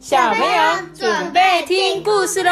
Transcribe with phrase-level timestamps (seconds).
[0.00, 2.50] 小朋友准备听故事喽。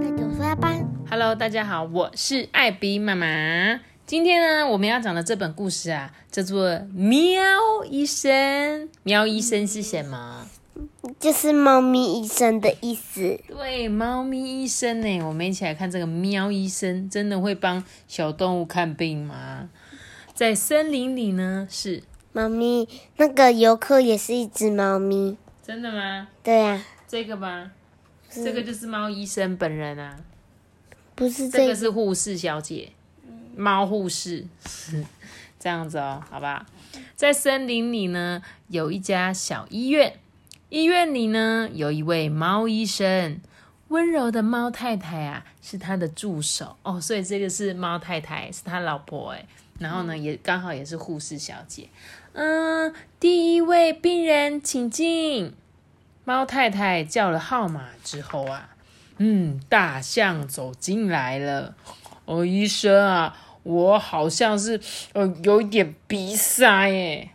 [0.00, 0.90] 那就说班。
[1.10, 3.78] Hello，大家好，我是艾比妈妈。
[4.06, 8.32] 今天呢，我们要讲的这本故事啊，叫做《喵医生》。
[9.02, 10.46] 喵医生是什么？
[11.20, 13.38] 就是猫咪医生的意思。
[13.48, 19.68] 对，猫咪医生呢，我们一起来看这个喵医生，真的会帮小动物看病吗？
[20.34, 22.02] 在森林里呢，是
[22.32, 25.36] 猫咪那个游客也是一只猫咪。
[25.62, 26.28] 真的吗？
[26.42, 27.70] 对呀、这个吗？
[28.30, 30.18] 这个就是猫医生本人啊。
[31.14, 31.64] 不是这个。
[31.64, 32.90] 这个是护士小姐，
[33.54, 34.44] 猫护士，
[35.60, 36.66] 这样子哦，好吧。
[37.14, 40.18] 在森林里呢，有一家小医院，
[40.70, 43.40] 医院里呢有一位猫医生，
[43.88, 49.46] 温柔的猫太太啊是他的助手哦，所以这个是猫太太，是他老婆哎。
[49.78, 51.88] 然后呢，也刚好也是护士小姐。
[52.34, 55.54] 嗯，第一位病人请进。
[56.24, 58.70] 猫太太叫了号码之后啊，
[59.18, 61.74] 嗯，大象走进来了。
[62.24, 64.80] 哦，医生啊，我好像是
[65.12, 67.30] 呃有一点鼻塞耶。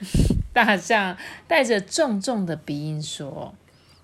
[0.54, 1.16] 大象
[1.46, 3.54] 带着重重的鼻音说：“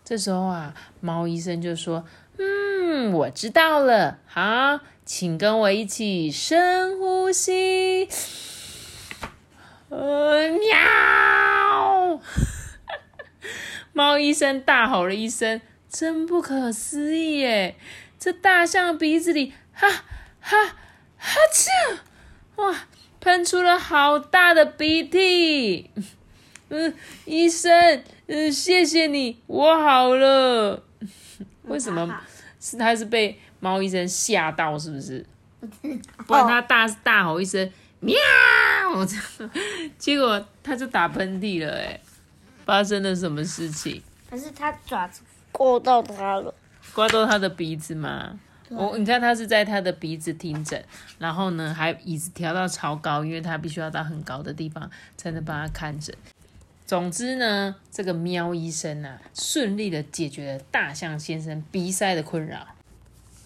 [0.04, 2.04] 这时候啊，猫医生就说
[2.38, 4.18] ：‘嗯，我知道了。
[4.26, 8.08] 好，请跟我一起深呼吸。’
[9.88, 12.20] 呃，喵！
[13.92, 17.76] 猫医生大吼了一声，真不可思议耶！
[18.18, 19.88] 这大象鼻子里哈
[20.40, 20.66] 哈
[21.16, 21.68] 哈啾，
[22.56, 22.74] 哇，
[23.20, 25.90] 喷出了好大的鼻涕。
[26.68, 26.92] 嗯，
[27.24, 30.82] 医生，嗯，谢谢你，我好了。
[31.62, 32.20] 为什么
[32.60, 34.76] 是他是被猫医生吓到？
[34.78, 35.24] 是不是？
[36.26, 37.70] 不然他大大吼一声
[38.06, 39.06] 喵，
[39.98, 41.74] 结果他就打喷嚏了。
[41.74, 42.00] 哎，
[42.64, 44.00] 发生了什么事情？
[44.30, 46.54] 可是它爪子刮到它了。
[46.94, 48.38] 刮到他的鼻子吗？
[48.68, 50.84] 我、你看他是在他的鼻子听诊，
[51.18, 56.14] 然后呢还椅子调到超高，因为他必须要到很高的地方才能帮他看诊。
[56.84, 62.66] 总之呢，这个喵医生啊，顺利的解决了大象先生鼻塞的困扰。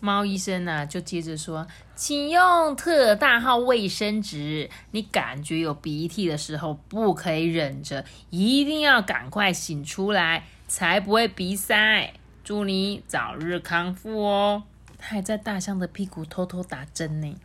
[0.01, 4.69] 猫医生呢、就接着说：“请用特大号卫生纸。
[4.91, 12.13] 你感觉有鼻涕的时候，不可以忍着，一定要赶快擤出来，才不会鼻塞。
[12.43, 14.65] 祝你早日康复哦！”
[14.99, 17.37] 他还在大象的屁股偷偷打针呢。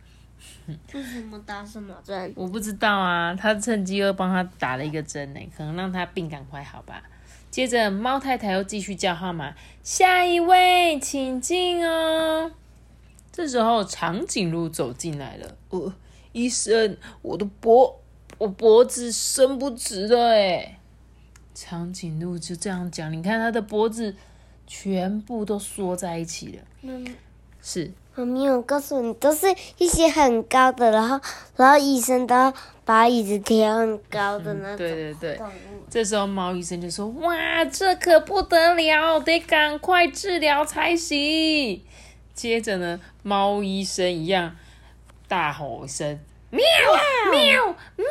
[0.92, 2.32] 为什么打什么针？
[2.34, 7.02] 我不知道啊，他趁机又帮他打了一个针呢，可能让他病赶快好吧。
[7.56, 12.52] 接着，猫太太又继续叫号码，下一位请进哦。
[13.32, 15.56] 这时候，长颈鹿走进来了。
[15.70, 15.94] 呃，
[16.32, 17.98] 医生，我的脖，
[18.36, 20.78] 我脖子伸不直了哎。
[21.54, 24.14] 长颈鹿就这样讲，你看它的脖子
[24.66, 26.62] 全部都缩在一起了。
[26.82, 27.06] 嗯，
[27.62, 29.46] 是，猫咪，我告诉你，都是
[29.76, 31.20] 一些很高的，然后
[31.54, 32.50] 然后医生都要
[32.82, 34.78] 把椅子调很高的那种。
[34.78, 35.38] 对对对。
[35.90, 41.84] 这时候猫医生就说：“哇，这可不得了，得赶快治疗才行。”
[42.32, 44.56] 接着呢，猫医生一样
[45.28, 46.18] 大吼一声
[46.48, 46.64] ：“喵
[47.30, 48.06] 喵喵！”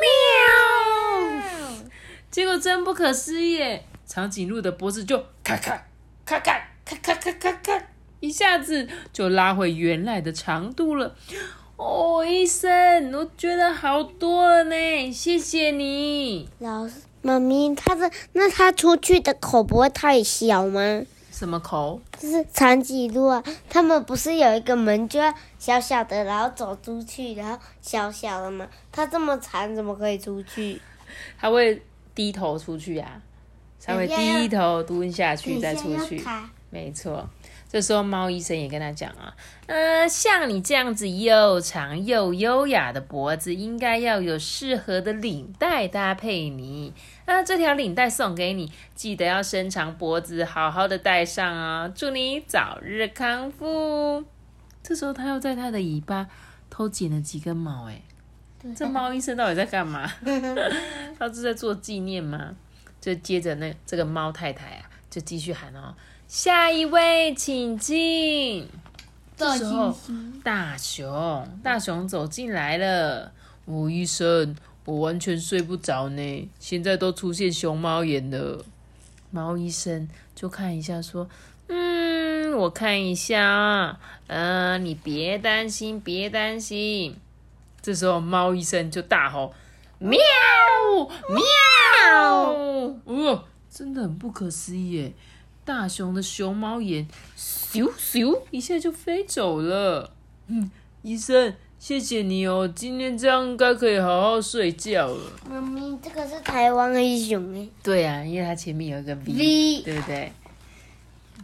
[2.30, 5.84] 结果真不可思议耶，长颈鹿的脖子就咔咔
[6.24, 7.82] 咔咔咔咔咔咔咔，
[8.26, 11.14] 一下子就拉回原来的长度了。
[11.76, 16.48] 哦，医生，我觉得好多了呢，谢谢你。
[16.58, 21.02] 老师，妈咪，他的那他出去的口不会太小吗？
[21.30, 22.00] 什么口？
[22.18, 28.66] 就是长颈鹿啊，他们不是有一个门，就要小小的，然后走出去，然后小小的嘛？
[28.90, 30.80] 它这么长，怎么可以出去？
[31.38, 31.82] 它会
[32.14, 33.20] 低头出去啊，
[33.84, 36.24] 它会低头蹲下去再出去。
[36.70, 37.28] 没错，
[37.76, 46.94] 这时候猫医生也跟他讲啊，呃，像你这样子又长又优雅的脖子，应该要有适合的领带搭配你。
[47.26, 51.92] 那这条领带送给你，记得要伸长脖子，好好的戴上啊！
[51.94, 54.24] 祝你早日康复。
[54.82, 56.26] 这时候他又在他的尾巴
[56.70, 58.00] 偷剪了几根毛，哎，
[58.74, 60.10] 这猫医生到底在干嘛？
[61.18, 62.56] 他是在做纪念吗？
[63.02, 65.94] 就接着那这个猫太太啊，就继续喊哦。
[66.28, 68.68] 下一位，请进。
[69.36, 69.94] 这时候，
[70.42, 73.32] 大熊大熊走进来了。
[73.66, 78.64] 吴医生，我完全睡不着呢，现在都出现熊猫眼了。
[79.30, 81.28] 猫医生就看一下，说
[81.68, 83.98] ：“嗯，我看一下，
[84.28, 87.16] 呃，你别担心，别担心。”
[87.82, 89.52] 这时候，猫医生就大吼
[89.98, 90.18] ：“喵
[91.28, 91.42] 喵！”
[93.04, 93.44] 哦，
[93.76, 95.12] 真的很不可思议耶！
[95.62, 97.06] 大熊的熊猫眼，
[97.36, 100.14] 咻咻一下就飞走了。
[100.46, 100.70] 嗯，
[101.02, 105.30] 医生，谢谢你哦，今天这样应该可以好好睡觉了。
[105.50, 107.68] 妈咪，这个是台湾黑熊哎。
[107.82, 110.32] 对啊，因为它前面有一个 V，对不对？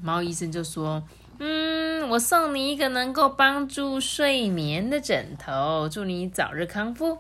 [0.01, 1.03] 猫医生就说
[1.39, 7.19] ：“嗯，我送你一个能够帮助睡眠的枕头，祝你早日康复。”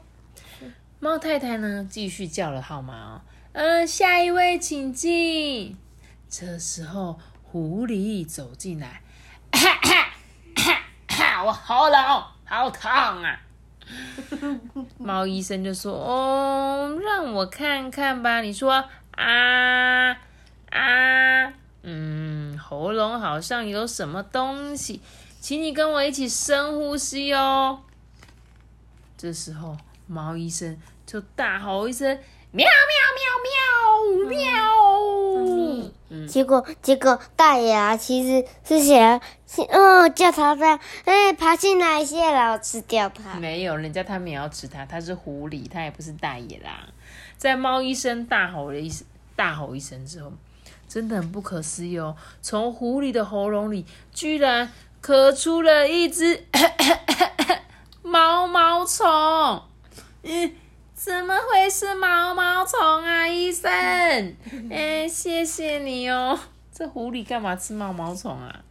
[1.00, 3.20] 猫太太呢，继续叫了号码哦。
[3.52, 5.76] 嗯，下一位请进。
[6.31, 9.02] 这时候，狐狸走进来，
[11.44, 13.40] 我喉咙好痛啊！
[14.96, 20.10] 猫医生就说：“哦，让我看看吧。”你说啊
[20.70, 21.52] 啊，
[21.82, 25.02] 嗯，喉咙好像有什么东西，
[25.40, 27.82] 请你跟我一起深呼吸哦。
[29.19, 29.76] 这时候，
[30.06, 32.19] 猫医生就大吼一声。
[32.54, 32.72] 喵喵
[34.32, 36.29] 喵！
[36.29, 39.20] 结果结果大野啊，其实是想，
[39.69, 43.38] 嗯，叫他在，哎，爬进来先，然后吃掉它。
[43.38, 46.73] 没有，人家他们也要吃它，它是狐狸，它也不是大野狼。
[47.37, 50.32] 在猫医生大吼了一声，大吼一声之后，
[50.88, 54.70] 真的很不可思议哦，从狐狸的喉咙里居然
[55.02, 56.46] 咳出了一只
[58.02, 59.62] 毛毛虫。
[60.23, 60.52] 嗯。
[61.04, 63.69] 怎么会是毛毛虫啊，医生？
[64.70, 66.38] 哎，谢谢你哦。
[66.72, 68.62] 这狐狸干嘛吃毛毛虫啊？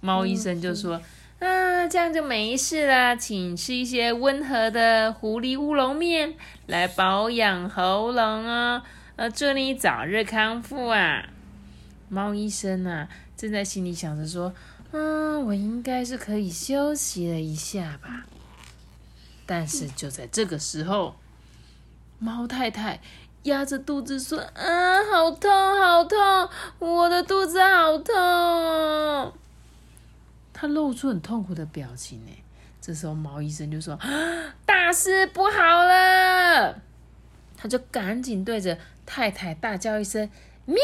[0.00, 0.98] 猫医生就说
[1.40, 6.32] ：“啊，这样就没事啦，请吃一些温和的狐狸乌龙面
[6.68, 8.82] 来保养喉咙哦。
[9.16, 11.28] 呃，祝你早日康复啊。”
[12.08, 14.54] 猫医生啊，正在心里想着说
[14.92, 18.24] ：“嗯，我应该是可以休息了一下吧。”
[19.44, 21.16] 但是就在这个时候。
[22.18, 23.00] 猫太太
[23.42, 29.32] 压着肚子说：“啊，好痛，好痛，我的肚子好痛。”
[30.54, 32.32] 他露出很痛苦的表情呢。
[32.80, 33.98] 这时候，猫医生就说
[34.66, 36.80] ：“大事不好了！”
[37.56, 40.30] 他就赶紧对着太太大叫一声
[40.64, 40.76] ：“喵！”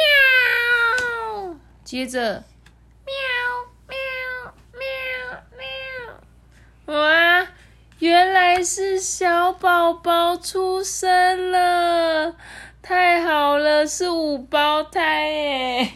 [1.84, 2.42] 接着，
[3.06, 3.14] 喵
[3.86, 3.96] 喵
[4.72, 4.86] 喵
[6.86, 7.46] 喵，哇！
[8.62, 12.34] 是小宝宝出生了，
[12.82, 15.92] 太好了，是五胞胎耶！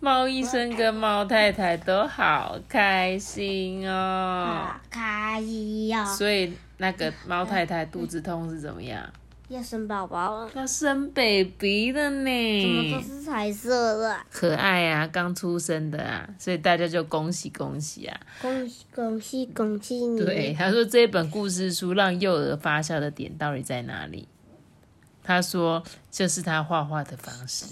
[0.00, 6.04] 猫医生跟猫太太都好开心哦，好开心哦。
[6.04, 9.02] 所以那个猫太太肚子痛是怎么样？
[9.48, 12.62] 要生宝宝了，要生 baby 了呢！
[12.62, 14.16] 怎么都是彩色的？
[14.30, 18.20] 可爱啊，刚出生的啊，所以大家就恭喜恭喜啊！
[18.40, 20.18] 恭喜恭喜恭喜你！
[20.18, 24.26] 对，他说这本故事书让幼儿发笑的点到底在哪里？
[25.22, 27.66] 他说这是他画画的方式，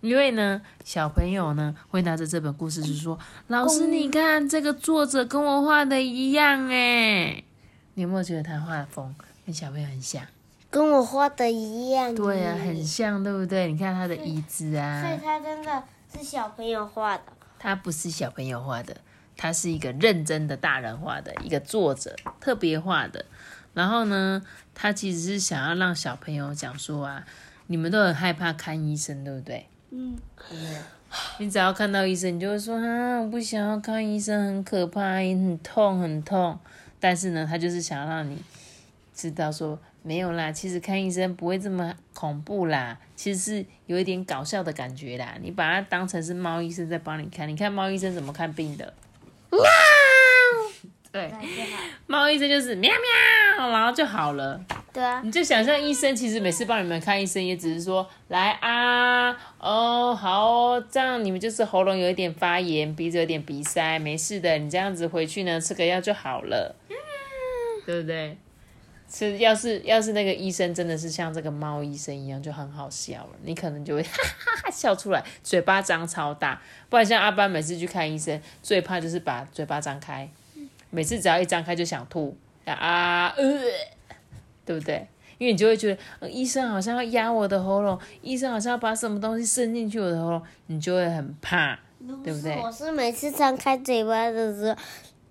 [0.00, 7.44] 因为呢，小朋友呢会拿着这本故事书说：“老师，你看这个作者跟我画的一样哎！”
[7.94, 9.14] 你有没有觉得他画风
[9.46, 10.24] 跟小朋友很像？
[10.72, 13.70] 跟我画的一样，对啊，很像，对不对？
[13.70, 17.24] 你看他的椅子啊，所以他真的是小朋友画的。
[17.58, 18.96] 他不是小朋友画的，
[19.36, 23.26] 他是一个认真的大人画的一个作者特别画的。
[23.74, 24.42] 然后呢，
[24.74, 27.26] 他其实是想要让小朋友讲说啊，
[27.66, 29.68] 你们都很害怕看医生，对不对？
[29.90, 30.16] 嗯，
[30.48, 30.58] 对。
[31.36, 36.58] 你只要看到医生，你就会说啊，我不想要看医生，很可怕，很痛，很痛。
[36.98, 38.42] 但是呢，他就是想要让你
[39.14, 39.78] 知道说。
[40.02, 45.36] 没有啦，其实看医生不会这么恐怖啦，其实是有一点搞笑的感觉啦。
[45.40, 48.92] 你把它当成是猫医生在帮你看，你看猫医生怎么看病的？
[49.50, 49.62] 喵，
[51.12, 51.32] 对，
[52.06, 52.90] 猫医生就是喵
[53.56, 54.60] 喵，然后就好了。
[54.92, 66.74] 对啊，你就想象医生其实每次帮你们看医生，也只是说来啊，哦，好，这样你们就是喉咙有一点发炎，鼻子有点鼻塞，没事的，你这样子回去呢，吃个药就好了，
[67.86, 68.36] 对不对？
[69.14, 73.30] 是，要是要是那个医生真的是像这个猫医生一样，就很好笑了。
[73.42, 76.58] 你可能就会 哈哈哈笑出来，嘴巴张超大。
[76.88, 80.26] 不然像阿班每次去看医生，最怕就是把嘴巴张开，
[80.88, 83.44] 每次只要一张开就想吐啊呃，
[84.64, 85.06] 对不对？
[85.36, 91.78] 因为你就会觉得医生好像要压我的喉咙，医生好像要把什么东西伸进去我的喉咙，你就会很怕，
[92.24, 92.58] 对不对？
[92.58, 94.80] 我是每次张开嘴巴的时候。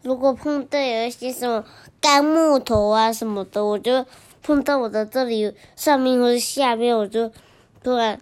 [0.03, 1.63] 如果碰到有一些什么
[1.99, 4.05] 干木头啊什么的，我就
[4.41, 7.31] 碰到我的这里上面或者下面，我就
[7.83, 8.19] 突然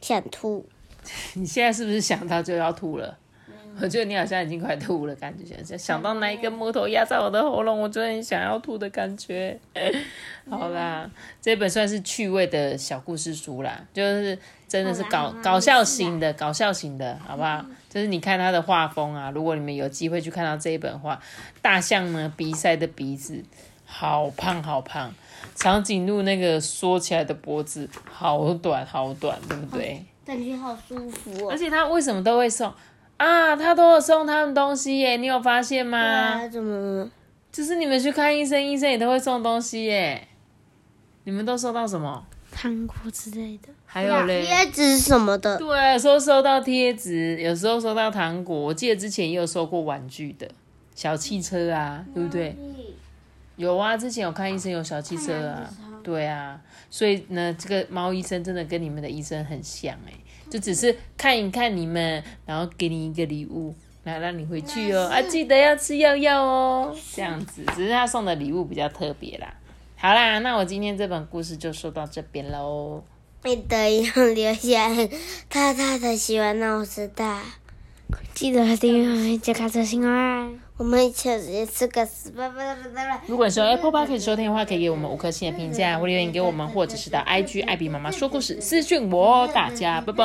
[0.00, 0.66] 想吐。
[1.34, 3.18] 你现在是不是想到就要吐了？
[3.80, 9.58] 我觉得你好像已经快吐了，感觉想想到那一根木头压在我的喉咙，我就很想要吐的感觉。
[10.50, 11.10] 好啦，
[11.40, 14.38] 这本算是趣味的小故事书啦，就是
[14.68, 17.64] 真的是搞搞笑型的，搞笑型的，好不好？
[17.88, 21.20] 就是你看他的画风啊，如果你们有机会去看到这一本画，
[21.60, 23.42] 大象呢，鼻塞的鼻子，
[23.84, 25.12] 好胖好胖，
[25.54, 30.04] 长颈鹿那个缩起来的脖子，好短好短，对不对？
[30.24, 31.48] 感觉好舒服哦。
[31.50, 32.72] 而且它为什么都会送
[33.22, 33.56] 啊？
[33.56, 36.46] 他都有送他们东西耶，你有发现吗？
[36.48, 37.10] 怎么？
[37.52, 40.26] 就是你们去看医生，医生也都会送东西耶。
[41.24, 42.26] 你们都收到什么？
[42.50, 45.56] 糖果之类的，还有嘞，贴纸什么的。
[45.56, 48.58] 对，有时候收到贴纸，有时候收到糖果。
[48.58, 50.46] 我记得之前也有收过玩具的
[50.94, 52.56] 小汽车啊，对不对？
[53.56, 55.70] 有啊，之前有看医生有小汽车啊，
[56.02, 56.60] 对啊。
[56.90, 60.12] 所以呢，这个猫医生真的跟你们的医生很像哎，
[60.52, 67.64] 就只是看一看你们，然后给你一个礼物，来让你回去哦，啊，记得要吃药药哦，这样子。
[67.74, 69.54] 只是他送的礼物比较特别啦。
[69.96, 73.02] 好啦，那我今天这本故事就说到这边喽。
[73.42, 74.90] 记得要留下
[75.48, 77.40] 大大的喜欢，让我知道。
[78.34, 80.50] 记得订阅加卡车新啊！
[80.78, 90.24] 我们一起来吃个屎吧啦吧啦如果你说 apple park 可以收听的话可以给我们五颗星的评价或留言给我们或者是到 ig 艾比妈妈说故事私讯我大家拜拜